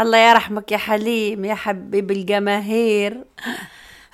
[0.00, 3.24] الله يرحمك يا حليم يا حبيب الجماهير.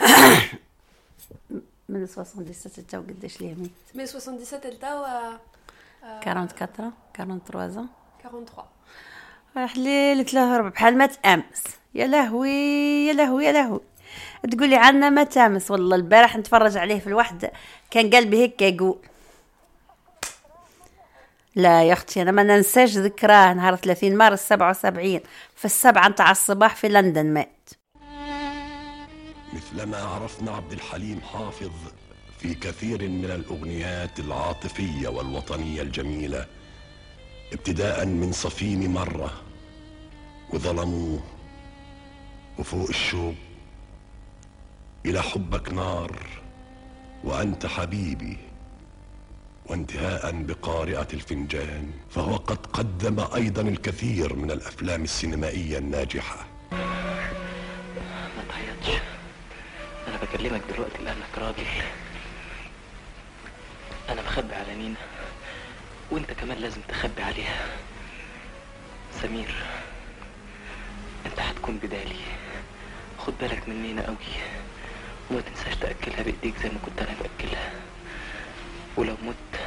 [1.88, 5.38] من 77 تا وقداش ليه ميت؟ من 77 لتوا
[6.26, 7.88] 44 43
[8.18, 8.66] 43
[9.56, 11.64] حليل ثلاثة ربع بحال ما تأمس.
[11.94, 12.50] يا لهوي
[13.06, 13.80] يا لهوي يا لهوي.
[14.50, 15.70] تقولي عنا ما تأمس.
[15.70, 17.52] والله البارح نتفرج عليه في الوحدة.
[17.90, 18.98] كان قلبي هيك يقول
[21.56, 25.20] لا يا أختي أنا ما ننساش ذكراه نهار 30 مارس 77
[25.56, 27.70] في السبعة نتاع الصباح في لندن مات.
[29.52, 31.70] مثلما عرفنا عبد الحليم حافظ
[32.38, 36.46] في كثير من الأغنيات العاطفية والوطنية الجميلة
[37.52, 39.30] ابتداء من صفين مرة
[40.50, 41.20] وظلموه
[42.58, 43.34] وفوق الشوق
[45.06, 46.26] إلى حبك نار
[47.24, 48.38] وأنت حبيبي.
[49.70, 56.46] وانتهاء بقارئة الفنجان فهو قد قدم أيضا الكثير من الأفلام السينمائية الناجحة.
[58.36, 59.00] ما تعيطش
[60.08, 61.66] أنا بكلمك دلوقتي لأنك راجل.
[64.08, 64.96] أنا بخبي على نينا
[66.10, 67.66] وأنت كمان لازم تخبي عليها.
[69.22, 69.54] سمير
[71.26, 72.20] أنت هتكون بدالي.
[73.18, 74.16] خد بالك من نينا قوي
[75.30, 77.72] وما تنساش تأكلها بإيديك زي ما كنت أنا بأكلها.
[78.96, 79.60] ولو مت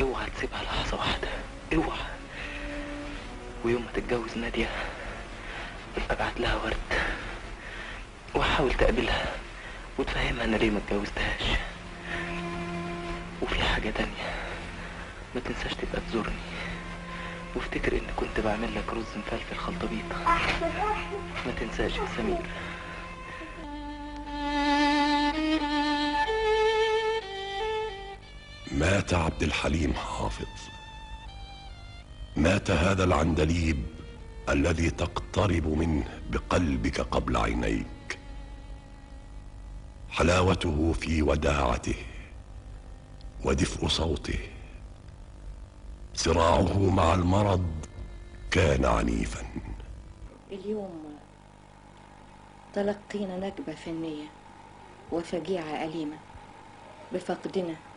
[0.00, 1.28] اوعى تسيبها لحظة واحدة.
[1.74, 1.98] اوعى.
[3.64, 4.70] ويوم ما تتجوز نادية
[6.10, 6.76] ابعت لها ورد.
[8.34, 9.26] وحاول تقابلها
[9.98, 11.42] وتفهمها أنا ليه ما اتجوزتهاش.
[13.42, 14.32] وفي حاجة تانية
[15.34, 16.34] ما تنساش تبقى تزورني.
[17.54, 20.16] وافتكر اني كنت بعمل لك رز مفلفل خلطبيطة
[21.46, 22.42] ما تنساش يا سمير.
[28.72, 30.46] مات عبد الحليم حافظ.
[32.36, 33.86] مات هذا العندليب
[34.48, 38.18] الذي تقترب منه بقلبك قبل عينيك.
[40.10, 41.94] حلاوته في وداعته
[43.44, 44.38] ودفء صوته.
[46.14, 47.86] صراعه مع المرض
[48.50, 49.46] كان عنيفا.
[50.52, 51.16] اليوم
[52.74, 54.26] تلقينا نكبة فنية
[55.12, 56.16] وفجيعة أليمة
[57.12, 57.91] بفقدنا.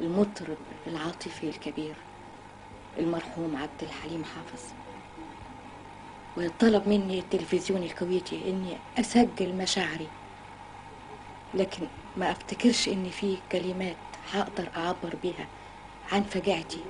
[0.00, 0.56] المطرب
[0.86, 1.94] العاطفي الكبير
[2.98, 4.62] المرحوم عبد الحليم حافظ.
[6.36, 10.08] وطلب مني التلفزيون الكويتي إني أسجل مشاعري
[11.54, 13.96] لكن ما أفتكرش ان في كلمات
[14.32, 15.46] هقدر أعبر بيها
[16.12, 16.80] عن فجيعتي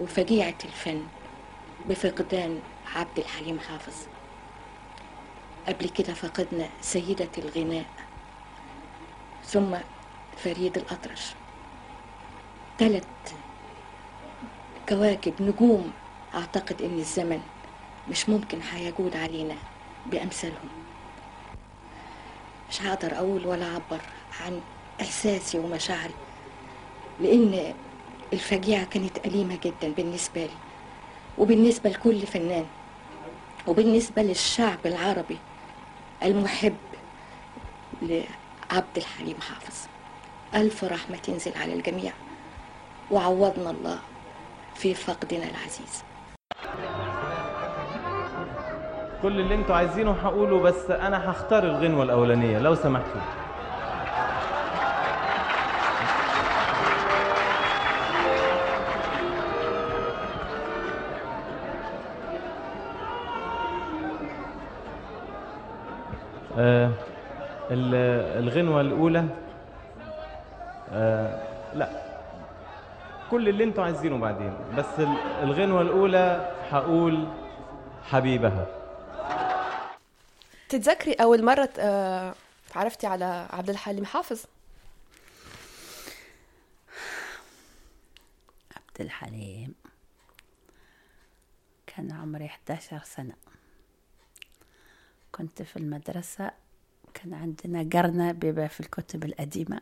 [0.00, 1.02] وفجيعة الفن
[1.88, 2.60] بفقدان
[2.94, 3.94] عبد الحليم حافظ.
[5.68, 7.84] قبل كده فقدنا سيدة الغناء
[9.44, 9.76] ثم
[10.36, 11.34] فريد الأطرش.
[12.78, 13.04] ثلاث
[14.88, 15.92] كواكب نجوم
[16.34, 17.40] أعتقد إن الزمن
[18.10, 19.54] مش ممكن هيجود علينا
[20.06, 20.68] بأمثالهم.
[22.70, 24.00] مش هقدر أقول ولا أعبر
[24.40, 24.60] عن
[25.00, 26.14] إحساسي ومشاعري
[27.20, 27.74] لأن
[28.32, 30.50] الفجيعة كانت أليمة جدا بالنسبة لي
[31.38, 32.66] وبالنسبة لكل فنان
[33.66, 35.38] وبالنسبة للشعب العربي
[36.22, 36.76] المحب
[38.02, 39.74] لعبد الحليم حافظ.
[40.54, 42.12] ألف رحمة تنزل على الجميع.
[43.10, 43.98] وعوضنا الله
[44.74, 46.04] في فقدنا العزيز.
[49.22, 53.20] كل اللي أنتوا عايزينه هقوله بس أنا هختار الغنوة الأولانية لو سمحتوا.
[66.58, 66.90] آه
[67.70, 69.24] ال- الغنوة الأولى
[70.92, 71.38] آه
[71.74, 72.01] لا.
[73.32, 74.54] كل اللي أنتوا عايزينه بعدين.
[74.76, 77.28] بس ال- الغنوة الأولى هقول
[78.02, 78.66] حبيبها.
[80.68, 82.34] تتذكري أول مرة آه،
[82.74, 84.44] تعرفتي على عبد الحليم حافظ؟
[88.76, 89.74] عبد الحليم
[91.86, 93.34] كان عمري 11 سنة.
[95.32, 96.50] كنت في المدرسة
[97.14, 99.80] كان عندنا قرنة بيبيع في الكتب القديمة.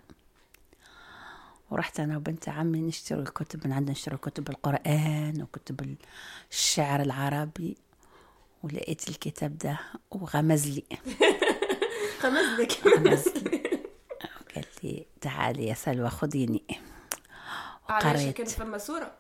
[1.71, 5.97] ورحت أنا وبنت عمي نشتري الكتب من عندنا نشتري كتب القرآن وكتب
[6.51, 7.77] الشعر العربي
[8.63, 9.79] ولقيت الكتاب ده
[10.11, 10.85] وغمز لي.
[12.21, 13.63] خمسلك غمز لي.
[14.41, 15.07] وقال لي.
[15.21, 16.63] تعالي يا سلوى خذيني
[17.89, 18.37] علاش وقريت.
[18.37, 19.13] كان فما صورة؟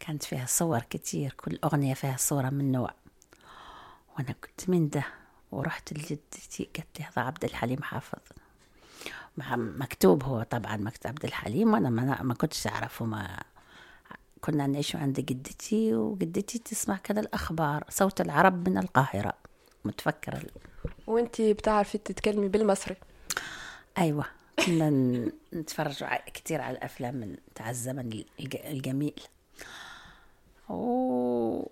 [0.00, 2.94] كانت فيها صور كتير كل أغنية فيها صورة من نوع.
[4.16, 5.06] وأنا قلت من ده
[5.52, 8.43] ورحت لجدتي قالت لي هذا عبد الحليم حافظ.
[9.56, 13.40] مكتوب هو طبعا مكتوب عبد الحليم وأنا ما, ما كنتش أعرفه ما
[14.40, 19.32] كنا نعيش عند جدتي وجدتي تسمع كذا الأخبار صوت العرب من القاهرة
[19.84, 20.42] متفكرة
[21.06, 22.96] وانتي بتعرفي تتكلمي بالمصري؟
[23.98, 24.24] أيوة
[24.66, 24.90] كنا
[25.54, 26.04] نتفرج
[26.34, 29.20] كتير على الأفلام من تاع الزمن الج- الجميل.
[30.68, 31.68] و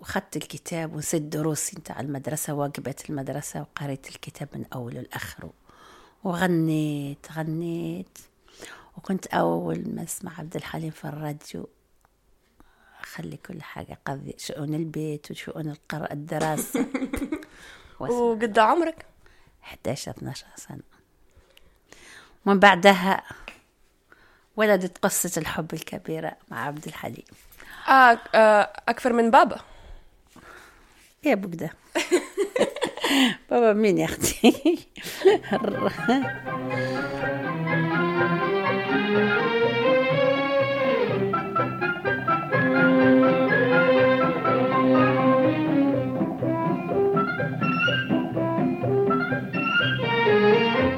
[0.00, 5.52] وخدت الكتاب ونسيت دروسي نتاع المدرسة واجبات المدرسة وقريت الكتاب من أوله لآخره.
[6.24, 8.18] وغنيت غنيت.
[8.96, 11.68] وكنت أول ما أسمع عبد الحليم في الراديو
[13.00, 16.86] أخلي كل حاجة قضي شؤون البيت وشؤون القراءة الدراسة.
[18.00, 19.06] وقد عمرك؟
[19.64, 20.82] 11 12 سنة.
[22.46, 23.22] ومن بعدها
[24.56, 27.24] ولدت قصة الحب الكبيرة مع عبد الحليم.
[27.88, 29.60] آه آه أكثر من بابا.
[31.24, 31.70] يا بقدة
[33.50, 34.52] بابا مين يا أختي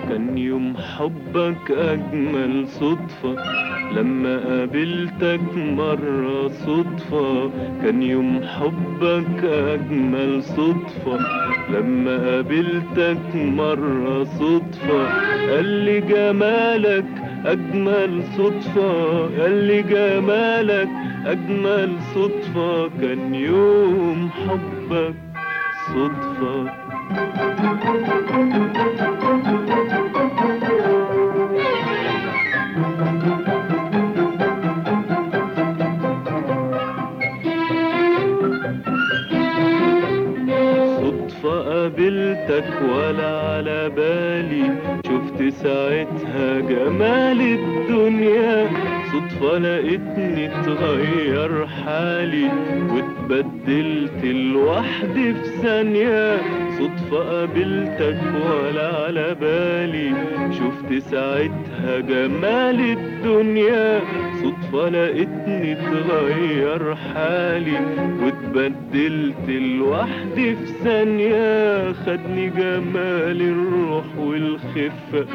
[0.09, 3.37] كان يوم حبك أجمل صدفة
[3.93, 7.51] لما قابلتك مرة صدفة.
[7.83, 11.46] كان يوم حبك أجمل صدفة.
[11.71, 15.07] لما قابلتك مرة صدفة
[15.51, 17.05] قال لي جمالك
[17.47, 18.93] أجمل صدفة
[19.43, 20.89] قال لي جمالك
[21.27, 25.15] أجمل صدفة كان يوم حبك
[25.87, 26.87] صدفة.
[42.47, 44.71] قابلتك ولا على بالي.
[45.07, 48.69] شفت ساعتها جمال الدنيا.
[49.13, 52.51] صدفة لقيتني اتغير حالي.
[52.91, 56.37] واتبدلت لوحدي في ثانية.
[56.79, 58.21] صدفة قابلتك
[58.51, 60.13] ولا على بالي.
[60.53, 64.01] شفت ساعتها جمال الدنيا.
[64.47, 67.79] صدفة لقيتني اتغير حالي
[68.23, 71.93] واتبدلت لوحدي في ثانية.
[71.93, 75.27] خدني جمال الروح والخفة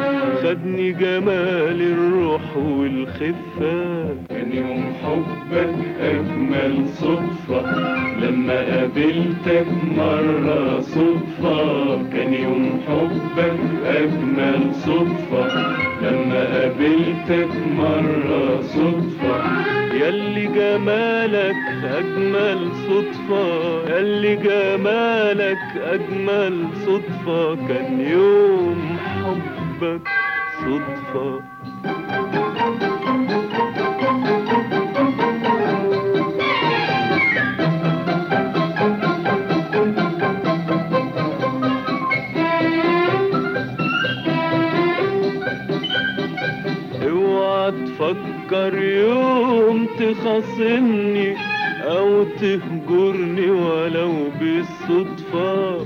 [0.43, 4.05] خدني جمال الروح والخفة.
[4.29, 7.61] كان يوم حبك أجمل صدفة
[8.21, 9.67] لما قابلتك
[9.97, 11.95] مرة صدفة.
[12.13, 15.45] كان يوم حبك أجمل صدفة
[16.01, 19.00] لما قابلتك مرة صدفة.
[19.93, 23.45] ياللي جمالك أجمل صدفة
[23.89, 27.55] ياللي جمالك أجمل صدفة.
[27.67, 30.07] كان يوم حبك
[30.59, 31.41] صدفة.
[47.07, 51.35] اوعى تفكر يوم تخاصمني
[51.83, 55.77] أو تهجرني ولو بالصدفة.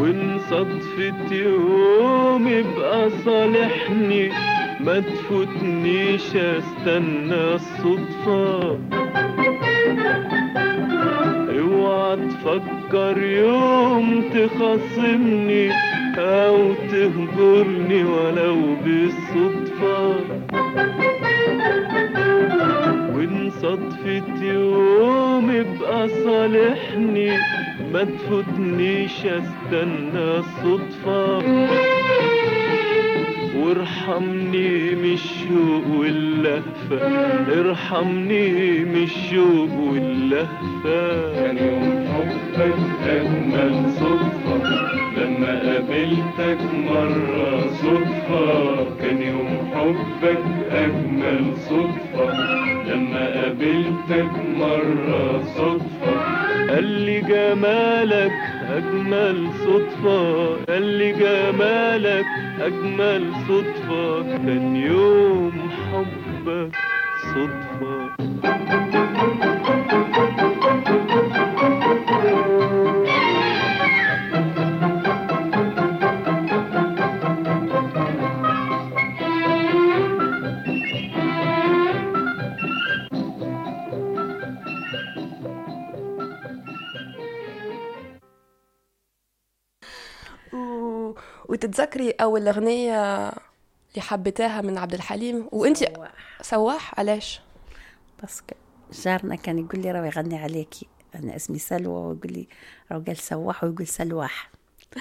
[0.00, 4.30] وإن صدفة يوم يبقى صالحني
[4.80, 8.78] ما تفوتنيش أستنى الصدفة.
[11.58, 15.70] اوعى تفكر يوم تخاصمني
[16.18, 20.14] أو تهجرني ولو بالصدفة.
[23.14, 27.30] وإن صدفة يوم يبقى صالحني
[27.92, 31.42] ما تفوتنيش أستنى الصدفة.
[33.62, 36.98] وارحمني من الشوق واللهفة.
[37.60, 41.34] ارحمني من الشوق واللهفة.
[41.34, 42.74] كان يوم حبك
[43.08, 44.82] أجمل صدفة.
[45.16, 48.84] لما قابلتك مرة صدفة.
[49.00, 52.32] كان يوم حبك أجمل صدفة.
[52.88, 56.14] لما قابلتك مرة صدفة.
[56.74, 58.32] قال لي جمالك
[58.76, 62.26] أجمل صدفة قال لي جمالك
[62.60, 64.22] أجمل صدفة.
[64.22, 65.52] كان يوم
[65.92, 66.72] حبك
[67.34, 68.22] صدفة.
[91.64, 91.64] و...
[91.64, 96.12] وتتذكري أول أغنية اللي حبيتاها من عبد الحليم؟ وانت سواح.
[96.42, 97.40] سواح؟ علاش؟
[98.20, 98.54] باسكو
[98.92, 102.48] جارنا كان يقول لي راهو يغني عليكي أنا اسمي سلوى ويقول لي
[102.92, 104.50] راهو قال سواح ويقول سلواح.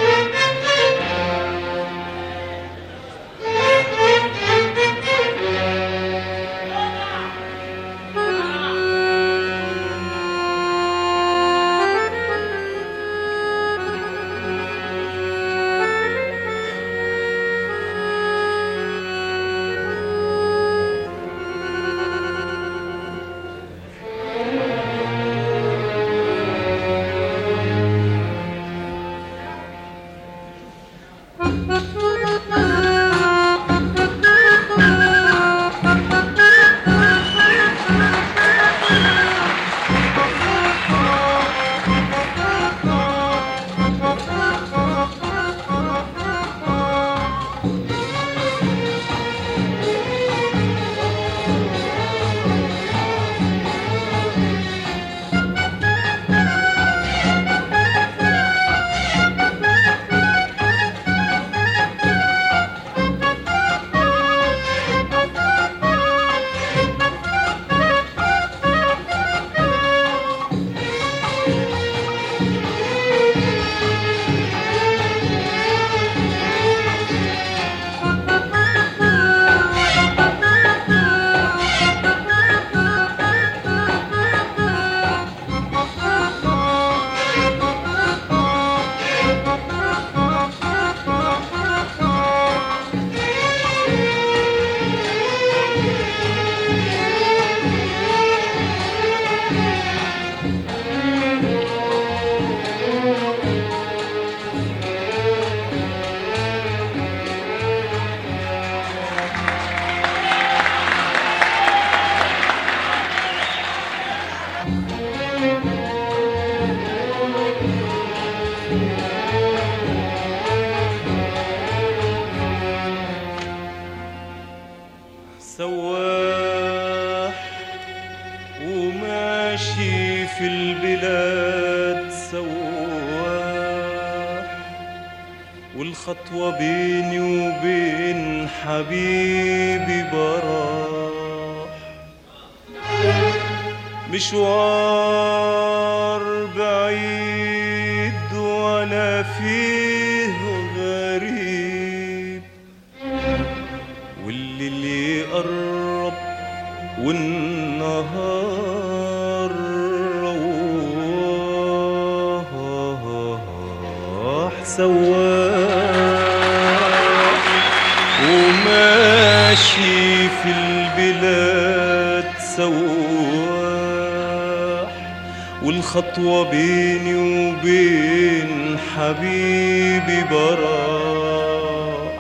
[179.39, 182.13] حبيبي براح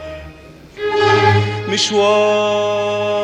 [1.69, 3.19] مشوار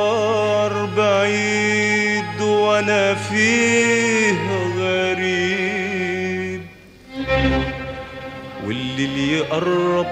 [0.97, 4.39] بعيد وأنا فيه
[4.79, 6.63] غريب.
[8.67, 10.07] والليل يقرب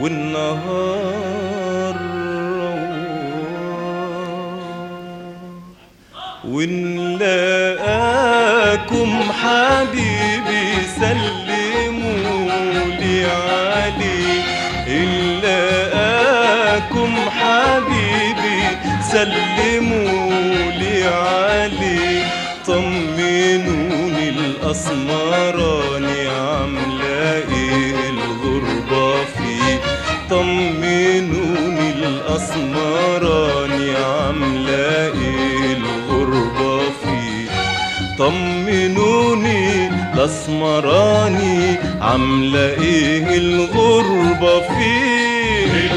[0.00, 2.96] والنهار رواح
[6.44, 7.50] ونلاقاكم
[9.32, 10.66] حبيبي
[11.00, 11.35] سلموا
[19.16, 22.24] سلموا لي عليه
[22.66, 29.80] طمنوني الأسمراني عاملة إيه الغربة فيه
[30.30, 37.48] طمنوني الأسمراني عاملة إيه الغربة فيه
[38.18, 45.90] طمنوني الاسمراني عامله إيه الغربه فيه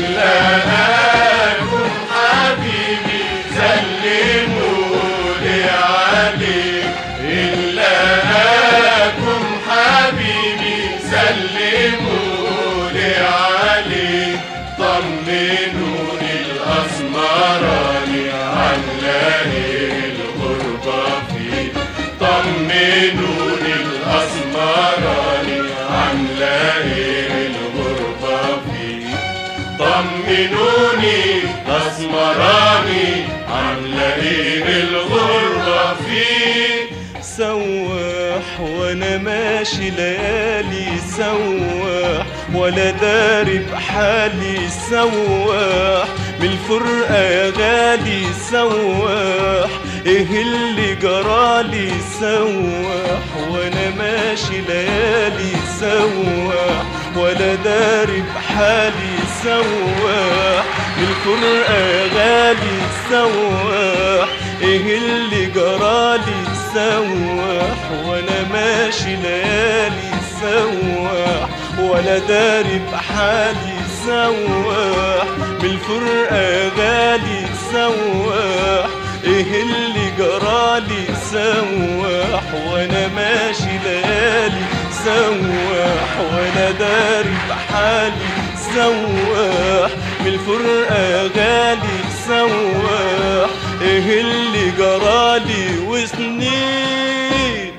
[30.48, 36.90] طمنوني الأسمراني عاملة إيه الغربة فيه
[37.22, 44.58] سواح وأنا ماشي ليالي سواح ولا داري بحالي
[44.90, 46.08] سواح.
[46.40, 49.70] من الفرقة يا غالي سواح
[50.06, 56.84] إيه اللي جرالي سواح؟ وأنا ماشي ليالي سواح
[57.16, 60.64] ولا داري بحالي سواح
[60.98, 62.80] من الفرقة يا غالي
[63.10, 64.30] سواح
[64.62, 66.44] إيه اللي جرالي
[66.74, 75.28] سواح وأنا ماشي ليالي سواح ولا داري بحالي سواح
[75.62, 78.90] بالفرقة غالي سواح
[79.24, 84.62] إيه اللي جرالي سواح وأنا ماشي ليالي
[85.06, 88.39] سواح وأنا داري بحالي
[88.76, 89.92] سواح
[90.24, 93.50] بالفرقة يا غالي سواح.
[93.82, 97.72] إيه اللي جرالي وسنين؟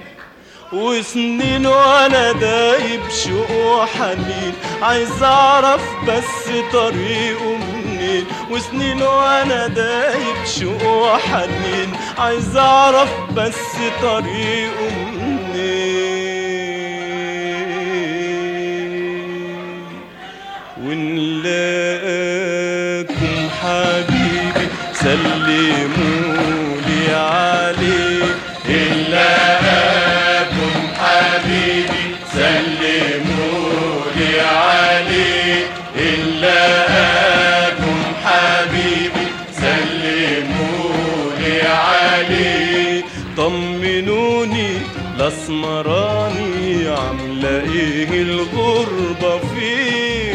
[0.73, 4.55] وسنين وأنا دايب شوق وحنين.
[4.83, 11.93] عايز أعرف بس طريقه منين؟ وسنين وأنا دايب شوق وحنين.
[12.19, 13.55] عايز أعرف بس
[14.03, 15.40] طريقه منين؟
[45.31, 50.33] الأسمراني عامله إيه الغربة فيه.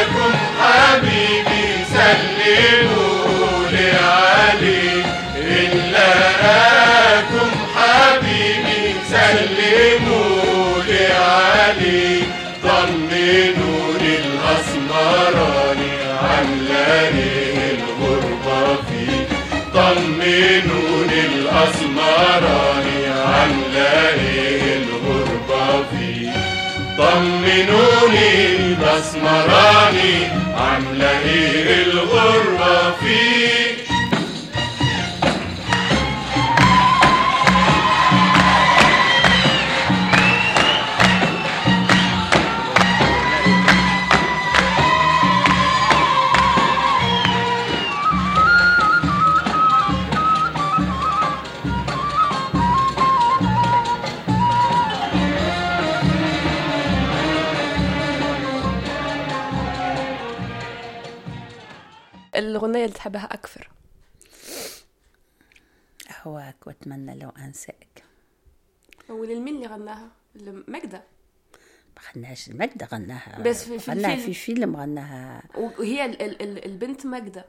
[0.00, 1.64] أكن حبيبي
[1.94, 5.04] سلمولي عليه.
[5.38, 6.12] إلا
[7.18, 12.22] أكن حبيبي سلمولي عليه.
[12.62, 15.92] طمنوني الأسمراني
[16.22, 19.26] عاملة إيه الغربة فيه.
[19.74, 22.75] طمنوني الأسمراني
[28.96, 33.25] الأسمراني عاملة إيه الغربة فيه
[62.56, 63.70] الأغنية اللي تحبها أكثر؟
[66.10, 68.04] أهواك وأتمنى لو أنساك.
[69.08, 70.08] وللمين اللي غناها؟
[70.68, 71.02] مجدة
[71.96, 73.42] ما غناش المجدة غناها.
[73.42, 74.16] بس في- في غناها.
[74.16, 75.42] في فيلم غناها.
[75.54, 77.44] وهي ال ال ال البنت مجدة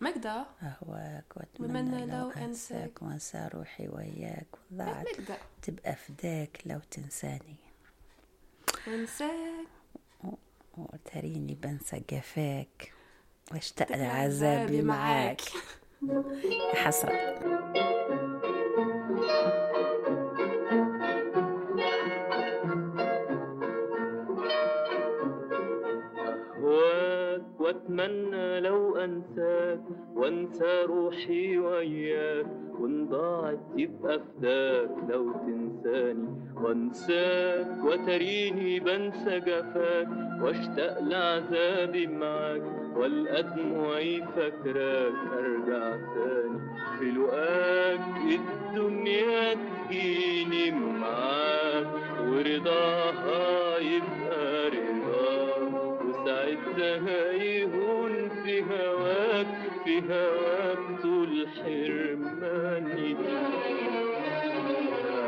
[0.00, 3.02] مجدة أهواك وأتمنى لو لو أنساك.
[3.02, 5.06] وأنسى روحي وياك وضاعت.
[5.18, 7.56] مجدة تبقى فداك لو تنساني.
[8.86, 9.66] وانساك
[10.76, 12.92] وتريني بنسى جفاك.
[13.52, 15.40] واشتاق عذابي لعذابي معاك.
[16.02, 17.12] يا حسرة.
[27.72, 29.80] أهواك وأتمنى لو أنساك
[30.14, 32.46] وأنسى روحي وياك
[32.78, 36.28] وإن ضاعت يبقى فداك لو تنساني.
[36.62, 40.08] وأنساك وتريني بنسى جفاك.
[40.42, 42.62] وأشتاق لعذابي معاك.
[42.96, 46.60] والقى دموعي فاكراك أرجع تاني.
[46.98, 48.00] في لقاك
[48.40, 49.54] الدنيا
[49.88, 51.86] تجيني معاك.
[52.20, 55.01] ورضاها يبقى رضاك
[56.22, 59.46] وساعتها يهون في هواك
[59.84, 63.16] في هواك طول حرماني.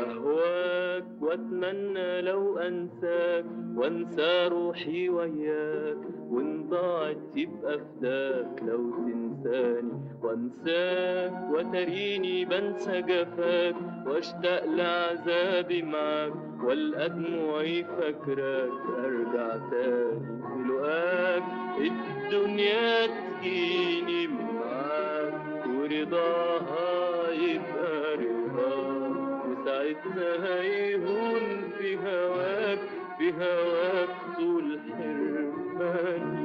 [0.09, 5.97] أهواك وأتمنى لو أنساك وأنسى روحي وياك
[6.29, 9.91] وإن ضاعت يبقى فداك لو تنساني.
[10.23, 13.75] وأنساك وتريني بنسى جفاك
[14.07, 20.34] وأشتاق لعذابي معاك والقى دموعي فاكراك أرجع تاني.
[20.67, 21.43] لقاك
[21.79, 32.79] الدنيا تجيني معاك ورضاها يبقى رضاك وساعتها يهون في هواك
[33.17, 36.44] في هواك طول حرماني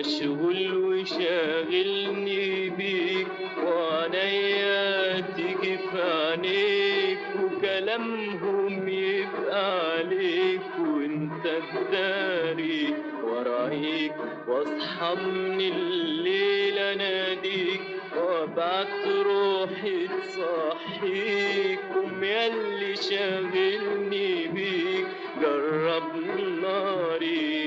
[0.00, 3.26] مشغول وشاغلني بيك
[3.64, 14.12] وعنيا تيجي في عينيك وكلامهم يبقى عليك وأنت تداري ورأيك
[14.48, 17.80] واصحى من الليل أناديك
[18.16, 25.06] وابعت روحي تصحيك قوم ياللي شاغلني بيك.
[25.40, 26.16] جرب
[26.62, 27.59] ناري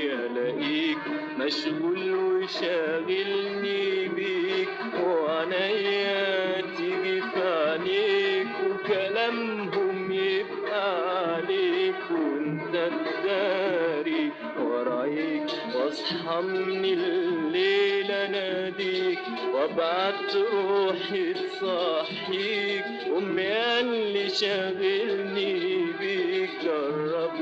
[1.45, 4.69] مشغول وشاغلني بيك
[5.05, 12.89] وعنيا تيجي في عينيك وكلامهم يبقى عليك وأنت
[13.23, 19.19] تداري ورأيك واصحى من الليل اناديك
[19.53, 22.83] وأبعت روحي تصحيك.
[23.17, 27.35] أمي اللي شاغلني بيك جرب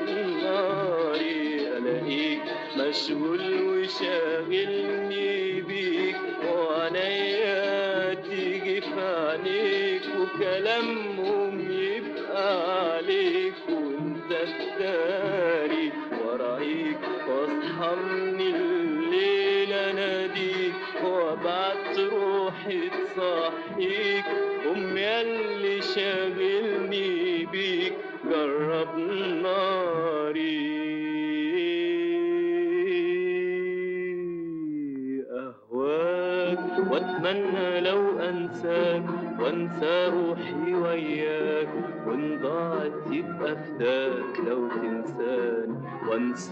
[0.44, 2.42] ناري ألاقيك
[2.78, 6.15] مشغول وشاغلني بيك
[6.47, 12.49] وعنيا تيجي في عينيك وكلامهم يبقى
[12.95, 15.91] عليك وأنت تداري
[16.23, 21.81] ورايك واصحى من الليل اناديك وأبعت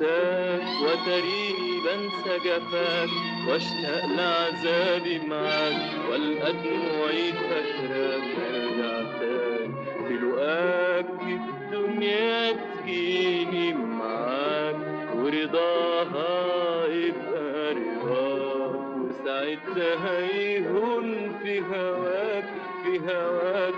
[0.03, 3.09] وانساك وتريني بنسى جفاك
[3.47, 9.73] واشتاق لعذابي معاك والقى دموعي فاكراك ارجع تاني
[10.07, 14.75] في لقاك الدنيا تجيني معاك
[15.15, 22.45] ورضاها يبقى رضاك وساعتها يهون في هواك
[22.83, 23.73] في هواك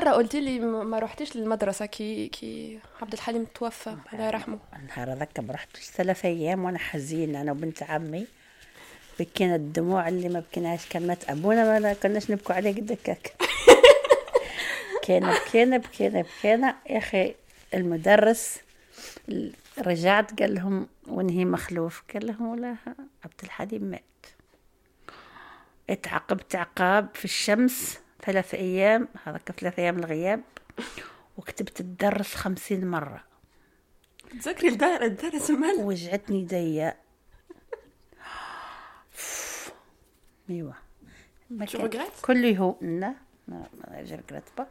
[0.00, 4.58] ومرة قلت لي ما رحتيش للمدرسة كي كي عبد الحليم توفى الله يرحمه.
[4.88, 8.26] نهار هذاك ما رحتش ثلاث أيام وأنا حزينة أنا وبنت عمي.
[9.18, 10.88] بكينا الدموع اللي ما بكيناش.
[10.88, 13.32] كان مات أبونا ما كناش نبكوا عليه قد هكاك.
[15.02, 16.76] بكينا بكينا بكينا بكينا.
[16.90, 17.34] يا أخي
[17.74, 18.58] المدرس
[19.28, 22.02] ال- رجعت قال لهم وين هي مخلوف.
[22.14, 22.76] قال لهم ولا
[23.24, 24.02] عبد الحليم مات.
[25.90, 27.98] اتعاقبت عقاب في الشمس.
[28.22, 30.42] ثلاث أيام هذاك ثلاث أيام الغياب
[31.36, 33.24] وكتبت الدرس خمسين مرة.
[34.30, 36.96] تذكري الدار الدرس مال؟ وجعتني يديا
[40.50, 40.74] أيوه.
[41.50, 41.66] ما
[42.22, 43.14] كل يوم لا
[43.48, 43.66] ما
[44.60, 44.64] pas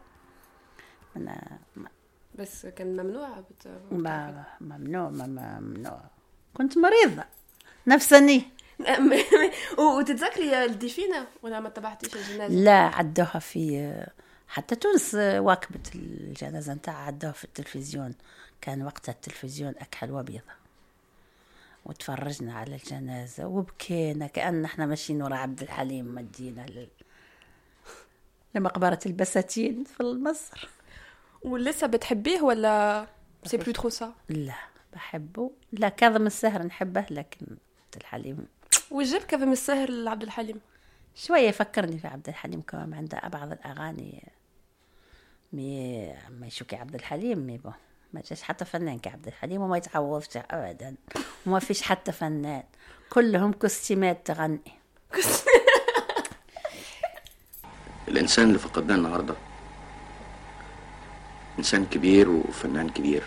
[1.16, 1.90] أنا ما-
[2.36, 3.68] بس كان ممنوع بت...
[4.62, 6.02] ممنوع ما ما- ممنوع.
[6.54, 7.24] كنت مريضة.
[7.88, 8.44] نفسني.
[9.78, 13.94] وتتذكري الدفينة ولا ما تبعتيش الجنازة؟ لا عدوها في
[14.48, 18.14] حتى تونس واكبت الجنازة نتاعها عدوها في التلفزيون.
[18.62, 20.60] كان وقتها التلفزيون أكحل وبيضة
[21.86, 26.88] وتفرجنا على الجنازة وبكينا كأن إحنا ماشيين ورا عبد الحليم مدينا لل...
[28.56, 30.70] لمقبرة البساتين في مصر
[31.42, 33.08] ولسه بتحبيه ولا
[33.46, 34.56] سي بلو ترو سا؟ لا
[34.94, 35.52] بحبه.
[35.72, 38.48] لا كاظم السهر نحبه لكن عبد الحليم
[38.92, 40.60] وجاب كظم السهر لعبد الحليم؟
[41.16, 44.32] شوية يفكرني في عبد الحليم كمان عنده بعض الأغاني.
[45.54, 47.72] مي ما يشوكي عبد الحليم مي بو
[48.14, 50.96] ما جاش حتى فنان كعبد الحليم وما يتعوضش أبدا.
[51.46, 52.64] وما فيش حتى فنان.
[53.10, 54.62] كلهم كوستيمات تغني.
[58.08, 59.36] الإنسان اللي فقدناه النهاردة
[61.60, 63.24] إنسان كبير وفنان كبير.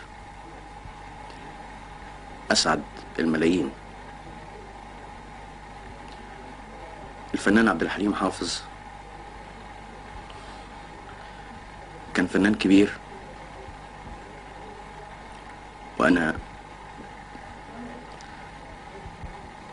[2.52, 2.82] أسعد
[3.18, 3.70] الملايين.
[7.34, 8.62] الفنان عبد الحليم حافظ.
[12.14, 12.92] كان فنان كبير.
[15.98, 16.38] وأنا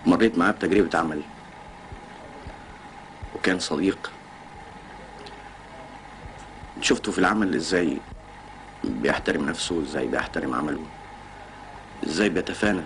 [0.06, 1.22] مريت معاه بتجربة عمل.
[3.36, 4.12] وكان صديق.
[6.82, 7.98] شفته في العمل إزاي
[8.84, 10.86] بيحترم نفسه إزاي بيحترم عمله
[12.08, 12.84] إزاي بيتفانى.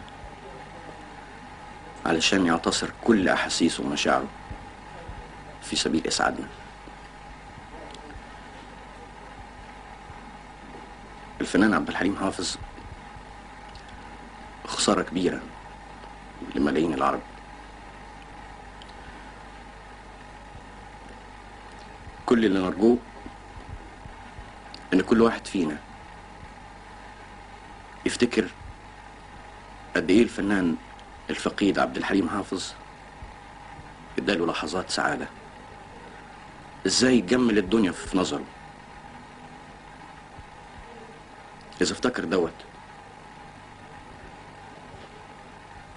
[2.06, 4.28] علشان يعتصر كل أحاسيسه ومشاعره.
[5.64, 6.48] في سبيل إسعادنا
[11.42, 12.58] الفنان عبد الحليم حافظ
[14.68, 15.42] خسارة كبيرة
[16.56, 17.22] لملايين العرب.
[22.26, 22.98] كل اللي نرجوه
[24.94, 25.78] إن كل واحد فينا
[28.06, 28.48] يفتكر
[29.96, 30.76] قد إيه الفنان
[31.30, 32.74] الفقيد عبد الحليم حافظ
[34.18, 35.28] اداله لحظات سعادة.
[36.86, 38.44] إزاي جمل الدنيا في نظره.
[41.82, 42.54] إذا افتكر دوت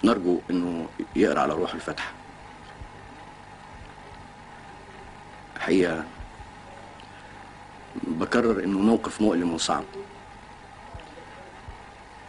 [0.03, 2.13] نرجو إنه يقرأ على روح الفتح
[5.59, 6.03] حقيقة
[8.03, 9.83] بكرر إنه موقف مؤلم وصعب.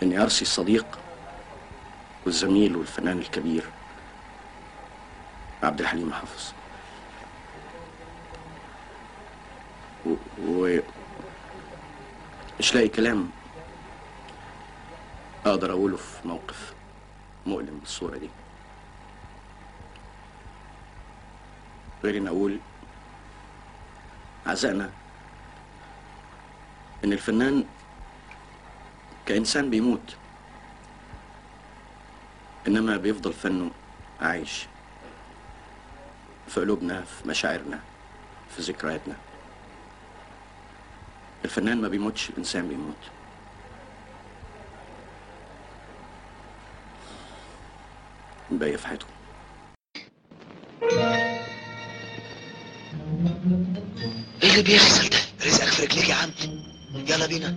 [0.03, 0.99] إني أرسي الصديق
[2.27, 3.65] والزميل والفنان الكبير
[5.63, 6.58] عبد الحليم حافظ.
[10.49, 10.79] و...
[12.61, 13.31] مش لاقي كلام
[15.47, 16.75] أقدر أقوله في موقف
[17.47, 18.31] مؤلم بالصورة دي.
[22.05, 22.59] غير إن أقول
[24.47, 24.91] عزقنا
[27.05, 27.65] إن الفنان
[29.27, 30.17] كإنسان بيموت
[32.67, 33.71] إنما بيفضل فنه
[34.21, 34.67] عايش
[36.49, 37.81] في قلوبنا في مشاعرنا
[38.57, 39.17] في ذكرياتنا.
[41.45, 42.97] الفنان ما بيموتش الإنسان بيموت.
[48.51, 49.07] باقي في حياته.
[54.43, 56.31] إيه اللي بيحصل ده؟ رزقك في رجليك يا عم.
[56.95, 57.57] يلا بينا.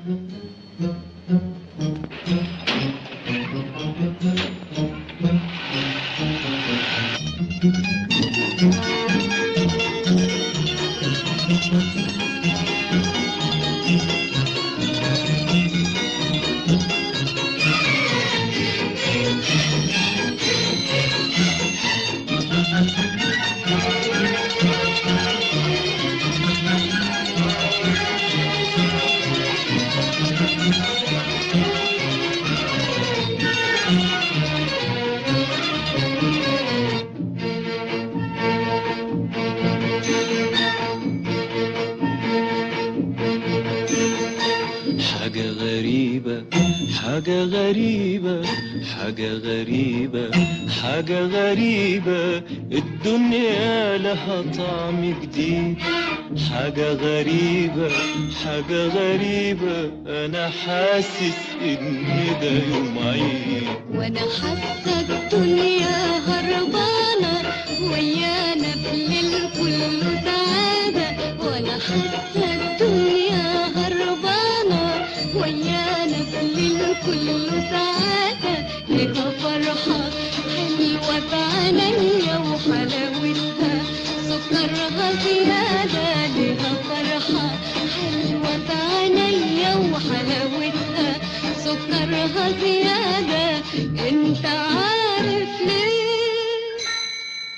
[54.27, 55.77] لها طعم جديد
[56.51, 57.89] حاجة غريبة
[58.45, 59.91] حاجة غريبة.
[60.07, 62.05] أنا حاسس إن
[62.41, 67.53] ده يوم عيد وأنا حاسة الدنيا هربانة
[67.91, 71.07] ويانا بالليل كله سعادة.
[71.45, 75.05] وأنا حاسة الدنيا هربانة
[75.35, 78.55] ويانا بالليل كله سعادة.
[78.89, 80.09] لها فرحه
[80.55, 83.81] حلوة بعينيا وحلاوتها
[91.63, 93.61] سكرها زيادة
[94.09, 96.01] أنت عارف ليه.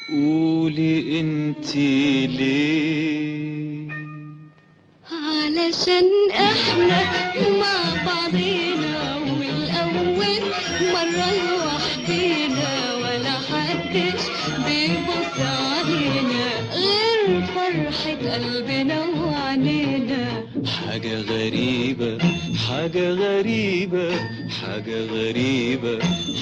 [0.10, 1.75] قولي أنت
[2.38, 3.88] ليه؟
[5.12, 7.01] علشان إحنا
[7.60, 7.75] مع
[8.06, 10.41] بعضينا والأول
[10.93, 12.71] مرة لوحدينا.
[12.95, 14.21] ولا حدش
[14.65, 15.38] بيبص
[17.28, 20.26] فرحة قلبنا وعنينا
[20.66, 22.18] حاجة غريبة
[22.70, 24.12] حاجة غريبة
[24.62, 26.00] حاجة غريبة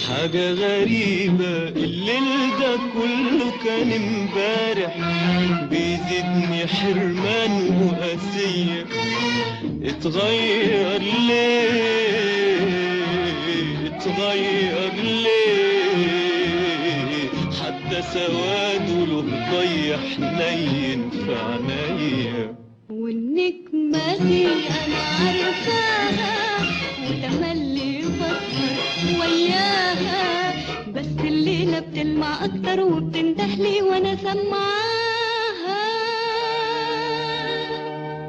[0.08, 1.67] حاجة غريبة.
[1.70, 4.94] الليل ده كله كان امبارح
[5.70, 8.86] بيزيدني حرمان وقاسية.
[9.84, 12.72] اتغير ليه؟
[13.88, 15.81] اتغير ليه؟
[18.01, 22.55] حتى سواده له ضي حنين في عينيا
[22.89, 26.35] والنجمة دي أنا عارفاها
[27.05, 30.53] وتملي بسهر وياها.
[30.91, 35.81] بس الليلة بتلمع أكتر وبتندهلي وأنا سمعاها.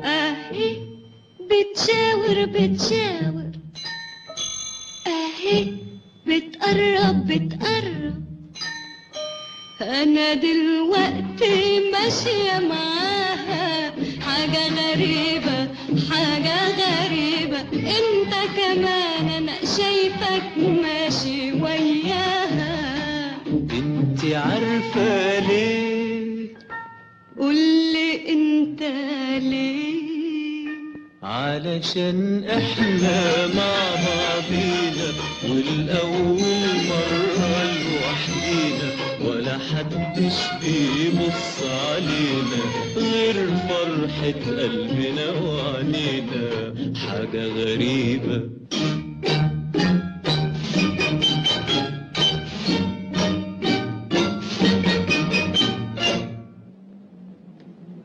[0.05, 0.77] أهي
[1.41, 3.42] بتشاور بتشاور.
[10.03, 13.93] أنا دلوقتي ماشية معاها.
[14.21, 15.69] حاجة غريبة
[16.11, 17.61] حاجة غريبة.
[17.73, 23.37] أنت كمان أنا شايفك ماشي وياها.
[23.73, 26.57] انت عارفة ليه؟
[27.39, 28.83] قولي أنت
[29.43, 30.03] ليه؟
[31.23, 35.09] علشان إحنا مع بعضينا
[35.49, 36.41] والأول
[36.89, 38.92] مرة لوحدينا.
[39.25, 42.63] ولا حدش بيبص علينا
[42.97, 48.51] غير فرحة قلبنا وعنينا حاجة غريبة.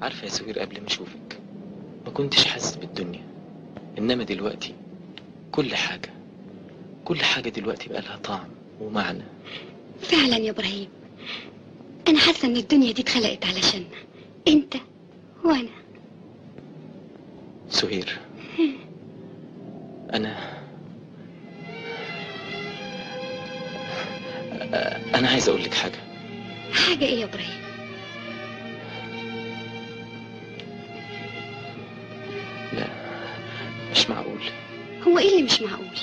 [0.01, 1.39] عارفة يا سوير قبل ما أشوفك
[2.05, 3.21] ما كنتش حاسس بالدنيا.
[3.97, 4.73] إنما دلوقتي
[5.51, 6.09] كل حاجة
[7.05, 8.47] كل حاجة دلوقتي بقى لها طعم
[8.81, 9.23] ومعنى.
[10.01, 10.87] فعلا يا إبراهيم.
[12.07, 13.97] أنا حاسة إن الدنيا دي اتخلقت علشاننا.
[14.47, 14.73] أنت
[15.43, 15.69] وأنا.
[17.69, 18.19] سهير.
[20.13, 20.57] أنا
[25.15, 25.99] أنا عايز أقول لك حاجة.
[26.73, 27.61] حاجة إيه يا إبراهيم؟
[32.73, 32.87] لا
[33.91, 34.41] مش معقول.
[35.07, 35.97] هو إيه اللي مش معقول؟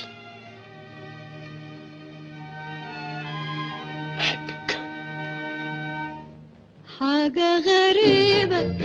[7.25, 8.75] حاجة غريبة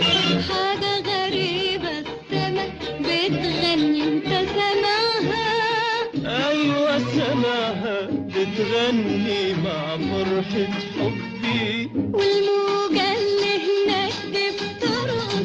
[0.49, 2.65] حاجة غريبة السما
[2.99, 5.49] بتغني انت سامعها
[6.49, 11.89] أيوه سماها بتغني مع فرحة حبي.
[11.95, 15.35] والموجة اللي هناك دي بترقص.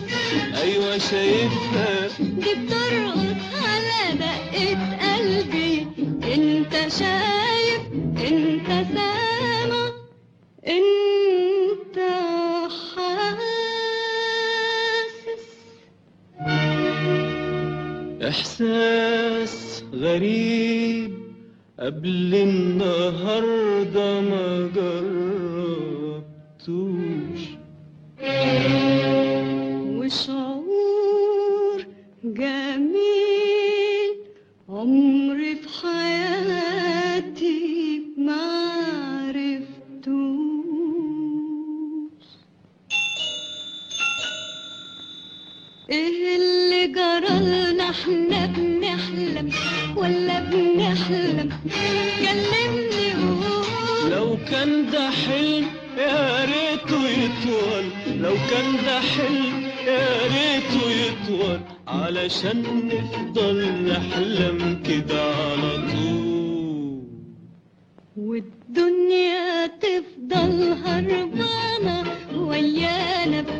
[0.62, 2.08] أيوه شايفها.
[2.18, 5.86] دي بترقص على دقة قلبي.
[6.34, 7.80] انت شايف
[8.26, 9.86] انت سامع
[10.66, 11.05] انت
[18.28, 21.12] إحساس غريب
[21.80, 24.70] قبل النهارده ما
[26.64, 27.40] جربتوش.
[29.98, 31.86] وشعور
[32.24, 34.10] جميل
[34.68, 37.56] عمري في حياتي
[38.18, 38.42] ما
[39.22, 39.86] عرفتوش.
[45.90, 46.86] إيه اللي
[47.90, 49.50] إحنا بنحلم
[49.96, 51.48] ولا بنحلم؟
[52.20, 55.66] كلمني قول لو كان ده حلم
[55.98, 57.84] يا ريته يطول
[58.20, 67.02] لو كان ده حلم يا ريته يطول علشان نفضل نحلم كده على طول.
[68.16, 73.56] والدنيا تفضل هربانة ويانا في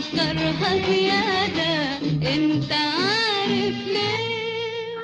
[0.00, 1.98] سكرها زيادة
[2.34, 4.98] انت عارف ليه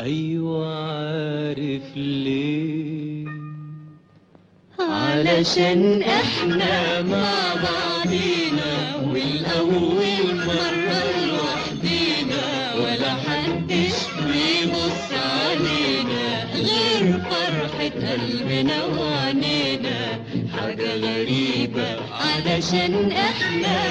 [0.00, 3.24] أيوه عارف ليه
[4.78, 20.20] علشان إحنا مع بعضينا والاول مرة لوحدينا ولا حدش بيبص علينا غير فرحة قلبنا وعنينا
[20.56, 21.99] حاجة غريبة
[22.34, 23.82] علشان إحنا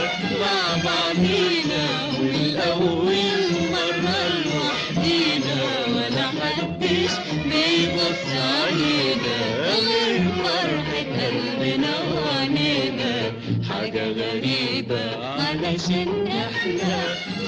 [0.41, 1.85] مع بعضينا
[2.19, 3.39] والأول
[3.71, 7.11] مرة لوحدينا ولا حدش
[7.45, 13.31] بيبص علينا غير فرحة قلبنا وعنينا
[13.69, 16.97] حاجة غريبة علشان إحنا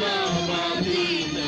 [0.01, 1.40] مع بعضينا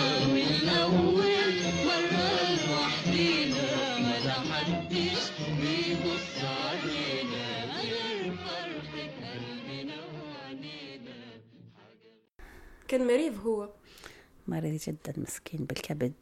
[12.94, 13.70] كان مريض هو.
[14.48, 16.14] مريض جدا مسكين بالكبد.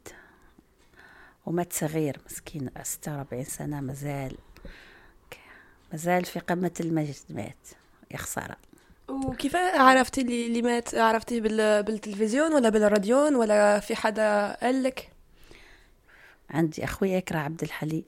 [1.46, 4.36] ومات صغير مسكين 46 سنة مازال
[5.92, 7.68] مازال في قمة المجد مات.
[8.10, 8.56] يا خسارة.
[9.08, 11.82] وكيف عرفتي اللي مات؟ عرفتيه بال...
[11.82, 15.12] بالتلفزيون ولا بالراديون ولا في حدا قال لك؟
[16.50, 18.04] عندي أخوي يكره عبد الحليم.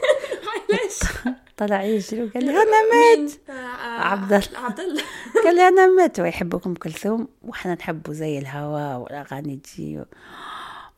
[0.70, 1.00] علاش؟
[1.58, 3.32] طلع يجري وقال لي أنا مات.
[4.00, 5.02] عبد الله عبد الله
[5.44, 6.20] قال لي أنا مات.
[6.20, 10.04] ويحبك أم كلثوم وإحنا نحبه زي الهواء والأغاني تجي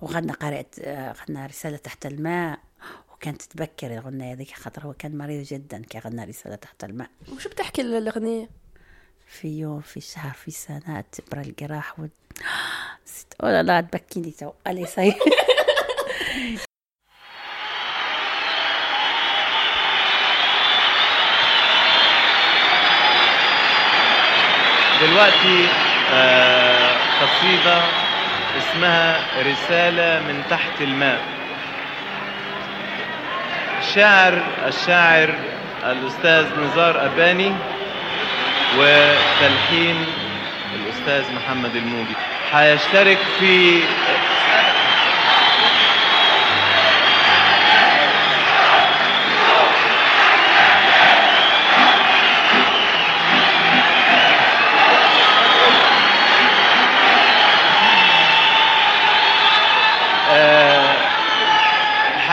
[0.00, 0.66] وغنى قارئة
[1.12, 2.58] غنى رسالة تحت الماء.
[3.12, 7.10] وكانت تبكر الغنية هذيك خاطر هو كان مريض جدا كي غنى رسالة تحت الماء.
[7.32, 8.48] وشو بتحكي الأغنية
[9.26, 12.02] في يوم في شهر في سنة تبرى الجراح و...
[13.06, 13.34] نسيت.
[13.42, 14.52] لا تبكيني تو.
[14.66, 14.86] ألي
[25.00, 25.66] دلوقتي
[26.14, 26.90] آه،
[27.22, 27.78] قصيدة
[28.58, 31.20] اسمها رسالة من تحت الماء.
[33.94, 35.34] شاعر الشاعر
[35.86, 37.52] الأستاذ نزار أباني
[38.78, 40.06] وتلحين
[40.74, 42.14] الأستاذ محمد الموجي.
[42.52, 43.80] هيشترك في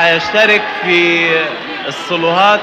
[0.07, 1.29] هيشترك في
[1.87, 2.59] الصلوهات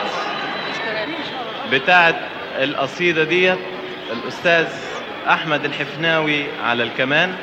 [1.72, 2.16] بتاعت
[2.62, 3.58] القصيدة ديت
[4.12, 4.66] الأستاذ
[5.28, 7.34] أحمد الحفناوي على الكمان.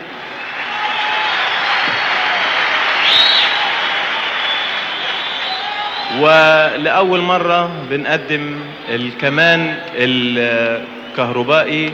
[6.19, 11.93] ولأول مرة بنقدم الكمان الكهربائي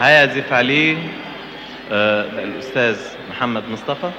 [0.00, 0.96] هيعزف عليه
[1.92, 2.96] آه، الأستاذ
[3.30, 4.10] محمد مصطفى.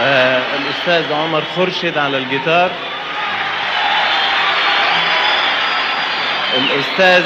[0.00, 2.70] آه، الأستاذ عمر خرشد على الجيتار.
[6.56, 7.24] الأستاذ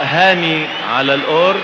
[0.00, 1.60] هاني على الأورج.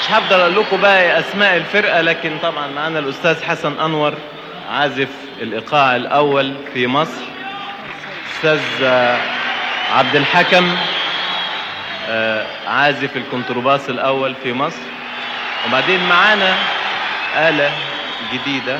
[0.00, 4.14] مش هفضل أقول لكم بقى أسماء الفرقة لكن طبعا معانا الأستاذ حسن أنور
[4.72, 5.08] عازف
[5.40, 7.22] الإيقاع الأول في مصر.
[8.36, 9.18] أستاذ آه،
[9.92, 10.76] عبد الحكم
[12.08, 14.82] آه، عازف الكونترباس الأول في مصر.
[15.68, 16.54] وبعدين معانا
[17.36, 17.70] آلة
[18.32, 18.78] جديدة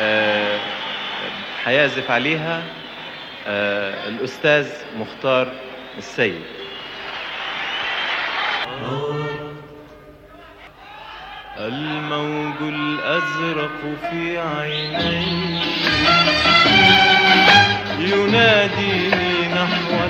[0.00, 0.58] آه،
[1.64, 2.62] هيعزف عليها
[3.46, 5.52] آه، الأستاذ مختار
[5.98, 6.42] السيد.
[11.58, 15.60] الموج الأزرق في عيني
[17.98, 20.05] يناديني نحو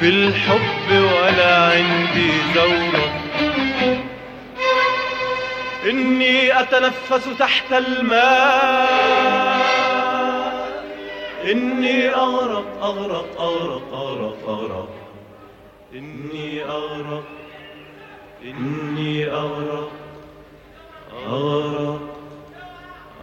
[0.00, 3.08] في الحب ولا عندي ثورة
[5.90, 8.90] إني أتنفس تحت الماء.
[11.44, 14.88] إني أغرق أغرق أغرق أغرق أغرق.
[15.94, 17.24] إني أغرق
[18.44, 19.90] إني أغرق
[21.26, 22.00] أغرق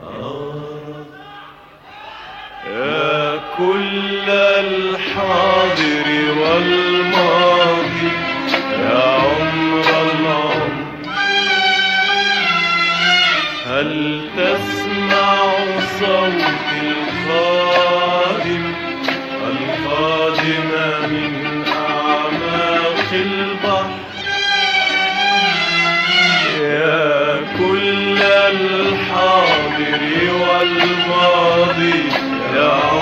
[0.03, 1.07] أغرق.
[2.67, 3.26] يا
[3.57, 6.07] كل الحاضر
[6.39, 8.11] والماضي
[8.81, 10.71] يا عمر العمر.
[13.65, 15.35] هل تسمع
[15.99, 16.43] صوت
[16.83, 18.65] الخادم؟
[19.47, 20.71] القادم
[21.09, 21.33] من
[21.67, 23.89] أعماق البحر.
[26.61, 28.17] يا كل
[28.53, 30.01] الحاضر
[30.41, 31.99] والماضي
[32.55, 32.96] يا عمر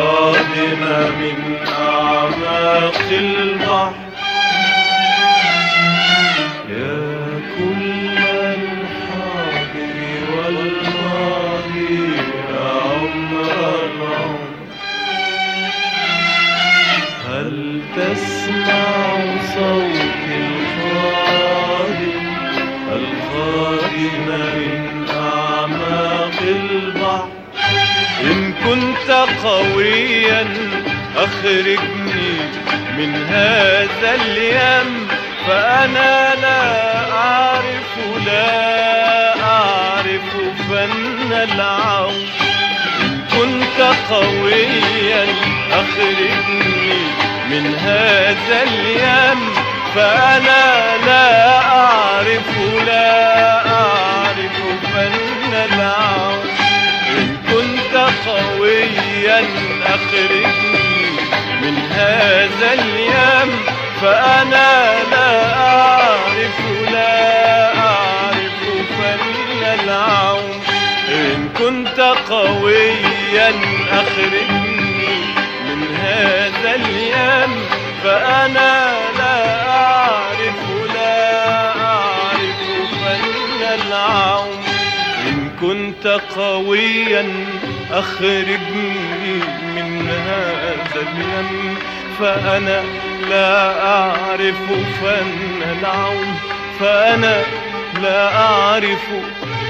[0.00, 0.80] القادم
[1.20, 4.09] من أعماق البحر.
[28.70, 29.10] كنت
[29.44, 30.46] قويا
[31.16, 32.36] أخرجني
[32.98, 35.08] من هذا اليم.
[35.48, 40.30] فأنا لا أعرف لا أعرف
[40.70, 42.26] فن العون.
[43.00, 45.26] إن كنت قويا
[45.72, 46.92] أخرجني
[47.50, 49.40] من هذا اليم.
[49.94, 53.39] فأنا لا أعرف لا
[59.86, 61.10] أخرجني
[61.62, 63.50] من هذا اليم
[64.00, 66.58] فأنا لا أعرف
[66.92, 68.60] لا أعرف
[68.98, 70.60] فن العون.
[71.08, 73.50] إن كنت قويا
[73.92, 75.20] أخرجني
[75.66, 77.52] من هذا اليم
[78.04, 80.60] فأنا لا أعرف
[80.94, 82.60] لا أعرف
[83.02, 84.60] فن أعوم
[85.28, 87.46] إن كنت قويا
[87.92, 89.40] أخرجني
[89.74, 91.74] من هذا اليم
[92.18, 92.82] فأنا
[93.28, 94.56] لا أعرف
[95.02, 96.38] فن العوم
[96.80, 97.42] فأنا
[98.02, 99.06] لا أعرف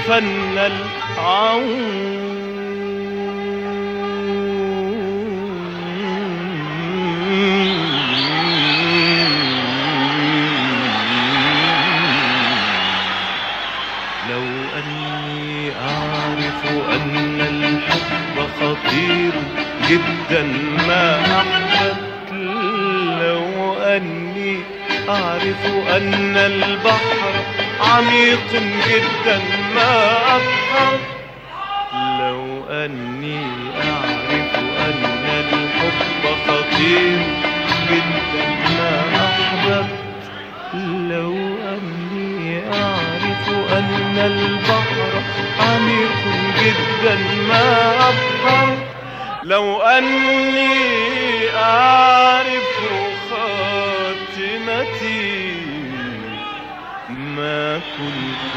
[0.07, 2.20] فن العوم
[18.85, 19.31] خطير
[19.89, 20.43] جدا
[20.87, 22.31] ما أحببت
[23.21, 24.57] لو أني
[25.09, 25.65] أعرف
[25.97, 27.33] أن البحر
[27.81, 28.51] عميق
[28.87, 29.39] جدا
[29.75, 30.99] ما أضحك
[32.19, 33.43] لو أني
[33.83, 34.55] أعرف
[34.87, 35.03] أن
[35.39, 37.19] الحب خطير
[49.51, 52.63] لو أني أعرف
[53.29, 54.71] خاتمتي
[57.09, 58.55] ما كنت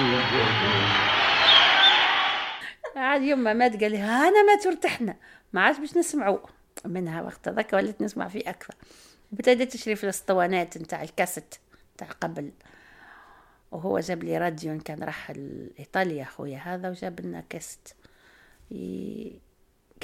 [2.96, 5.16] عاد يوم ما مات قال لي ها أنا مات ارتحنا
[5.52, 6.38] ما عادش باش نسمعوا
[6.84, 8.74] منها وقت ذاك وليت نسمع فيه أكثر.
[9.32, 11.54] وابتديت تشري في الاسطوانات نتاع الكاسيت
[11.94, 12.50] نتاع قبل.
[13.72, 15.32] وهو جاب لي راديو كان راح
[15.78, 17.88] إيطاليا خويا هذا وجاب لنا كاسيت.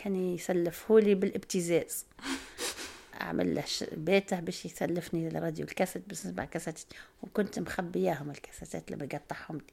[0.05, 2.07] كان يسلفهولي بالابتزاز.
[3.21, 6.79] أعمل له بيته باش يسلفني الراديو الكاسيت باش نسمع كاسيت
[7.23, 9.73] وكنت مخبياهم الكاسيتات اللي بقطعهم لي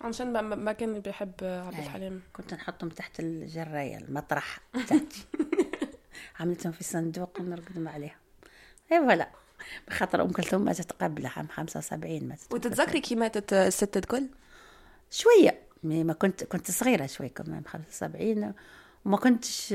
[0.00, 1.78] عشان ما, ما كان بيحب عبد.
[1.78, 2.22] الحليم.
[2.32, 4.60] كنت نحطهم تحت الجراية المطرح
[6.40, 8.16] عملتهم في صندوق ونرقدهم عليهم.
[8.92, 9.28] et voilà.
[9.88, 14.26] بخاطر أم كلثوم ماتت قبل عام 75 ماتت وتتذكري كي ماتت الست الكل؟
[15.10, 15.58] شوية.
[15.82, 18.54] mais ما كنت كنت صغيرة شوي كمان 75
[19.04, 19.72] وما كنتش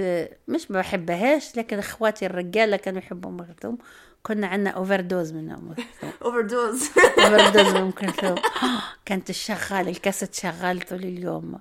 [0.47, 3.77] مش ما بحبهاش لكن اخواتي الرجالة كانوا يحبوا أم كلثوم.
[4.23, 6.11] كنا عندنا overdose من أم كلثوم.
[6.21, 8.35] overdose overdose من أم كلثوم.
[9.05, 11.59] كانت الشغال الكاسيت شغال طول اليوم.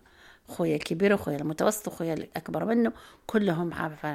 [0.48, 2.92] خويا الكبير وخويا المتوسط وخويا الأكبر منه
[3.26, 4.08] كلهم عارفه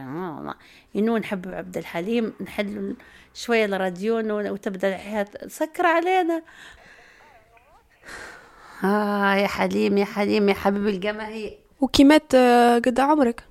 [0.96, 2.94] انو نحب عبد الحليم نحلوا
[3.34, 4.18] شوية الراديو
[4.54, 6.42] وتبدأ الحياة سكر علينا.
[8.84, 11.63] آه يا حليم يا حليم يا حبيب الجماهير.
[11.83, 13.45] وكي مات آه، قد عمرك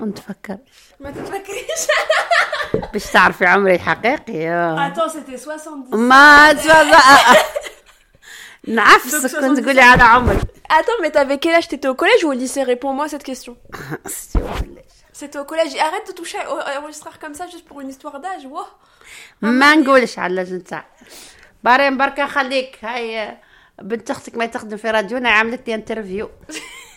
[0.00, 0.58] كنت فكر
[1.00, 1.86] ما تتفكريش
[2.92, 4.86] باش تعرفي عمري الحقيقي آه.
[4.86, 6.96] اتون سيتي 70 ما تفضل
[8.68, 12.32] نعفسك كنت تقولي على عمري Attends, mais t'avais quel âge T'étais au collège ou au
[12.32, 13.56] lycée Réponds-moi à cette question.
[15.12, 15.76] C'était au collège.
[15.76, 18.46] Arrête de toucher au à enregistrer comme ça juste pour une histoire d'âge.
[18.46, 18.66] Wow.
[19.42, 20.84] ما نقولش على اللجنة تاع
[21.64, 23.36] بارين بركة خليك هاي
[23.81, 26.29] بنت أختك ما تخدم في راديونا عملت لي انترفيو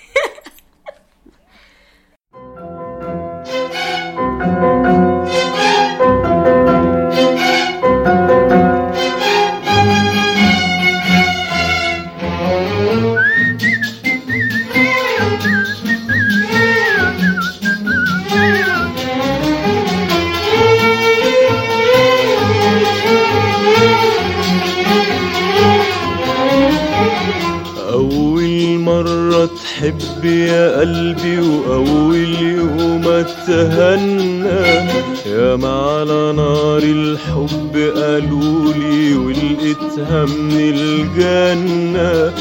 [29.99, 34.89] تحب يا قلبي وأول يوم اتهنى
[35.27, 42.33] يا ما على نار الحب قالولي ولقيتها من الجنة.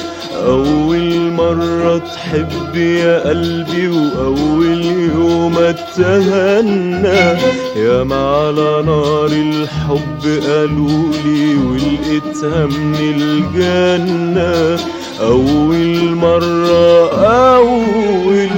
[0.45, 4.81] أول مرة تحب يا قلبي وأول
[5.15, 7.39] يوم اتهنى
[7.75, 14.79] يا ما على نار الحب قالولي ولقيتها من الجنة.
[15.21, 17.11] أول مرة
[17.57, 18.49] أول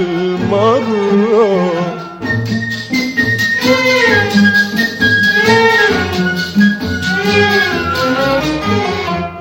[0.50, 1.74] مرة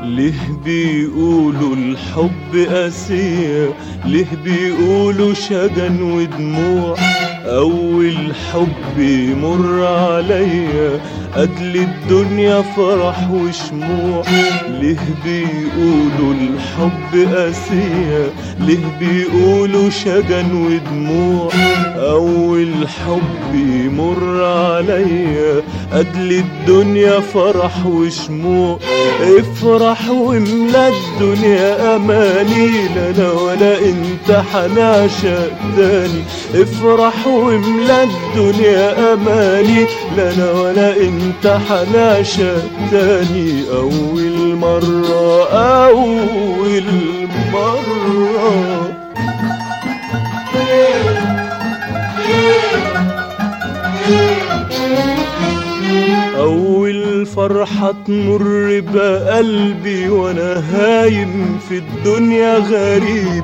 [0.03, 3.73] ليه بيقولوا الحب قاسية
[4.05, 6.95] ليه بيقولوا شجن ودموع؟
[7.45, 8.15] أول
[8.51, 10.99] حب يمر عليا
[11.35, 14.23] قتل الدنيا فرح وشموع.
[14.69, 21.49] ليه بيقولوا الحب قاسية ليه بيقولوا شجن ودموع.
[21.97, 25.61] أول حب يمر عليا
[25.93, 28.79] قتل الدنيا فرح وشموع.
[29.21, 36.23] افرح واملأ الدنيا أماني لا أنا ولا أنت حنعشق تاني
[36.55, 39.85] افرح واملا الدنيا أماني
[40.17, 45.49] لا أنا ولا أنت حنعشق تاني أول مرة
[45.87, 46.83] أول
[47.53, 48.93] مرة.
[56.37, 63.43] أول فرحة تمر بقلبي وأنا هايم في الدنيا غريب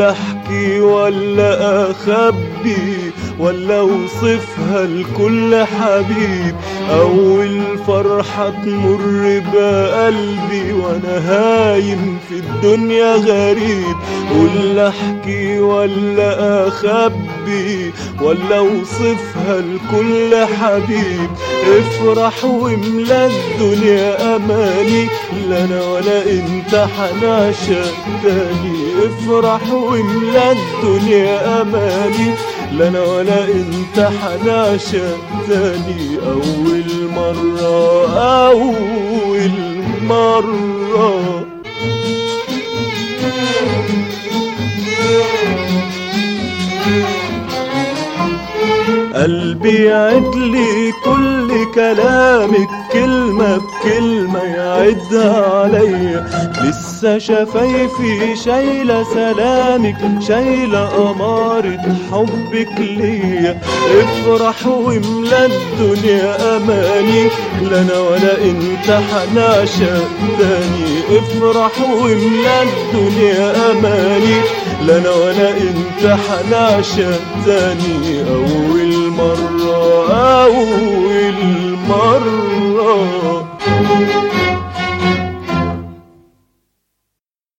[0.00, 0.31] أحكي
[0.80, 3.11] ولا أخبي.
[3.38, 6.54] ولا أوصفها لكل حبيب
[6.90, 13.96] أول فرحة تمر بقلبي وأنا هايم في الدنيا غريب.
[14.36, 21.30] ولا أحكي ولا أخبي ولا أوصفها لكل حبيب.
[21.78, 25.08] افرح واملأ الدنيا أماني
[25.48, 28.76] لا أنا ولا أنت حنعشق تاني
[29.06, 32.34] افرح واملأ الدنيا أماني.
[32.72, 35.18] لا أنا ولا أنت حنعشق
[35.48, 36.84] تاني أول
[37.16, 38.18] مرة
[38.48, 39.50] أول
[40.02, 41.46] مرة.
[49.14, 50.92] قلبي يعد لي
[51.52, 56.26] كل كلامك كلمة بكلمة يعدها عليا
[56.64, 59.96] لسه شفايفي شايلة سلامك
[60.28, 63.60] شايلة أمارة حبك ليا
[64.00, 67.28] افرح واملأ الدنيا أماني
[67.70, 74.40] لا أنا ولا أنت حنعشق تاني افرح واملأ الدنيا أماني
[74.86, 79.61] لا أنا ولا أنت حنعشق تاني أول مرة
[80.10, 81.38] أول
[81.88, 83.21] مرة